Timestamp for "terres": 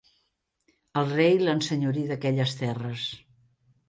2.63-3.05